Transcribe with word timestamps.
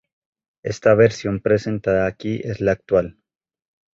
Esta 0.63 0.95
versión 0.95 1.41
presentada 1.41 2.07
aquí 2.07 2.41
es 2.43 2.59
la 2.59 2.71
actual. 2.71 3.19